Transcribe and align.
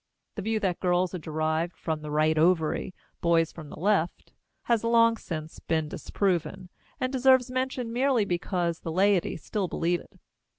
The 0.33 0.41
view 0.41 0.59
that 0.61 0.79
girls 0.79 1.13
are 1.13 1.19
derived 1.19 1.77
from 1.77 2.01
the 2.01 2.09
right 2.09 2.35
ovary, 2.35 2.95
boys 3.21 3.51
from 3.51 3.69
the 3.69 3.79
left, 3.79 4.33
has 4.63 4.83
long 4.83 5.15
since 5.15 5.59
been 5.59 5.89
disproven, 5.89 6.69
and 6.99 7.13
deserves 7.13 7.51
mention 7.51 7.93
merely 7.93 8.25
because 8.25 8.79
the 8.79 8.91
laity 8.91 9.37
still 9.37 9.67
believe 9.67 9.99
it. 9.99 10.19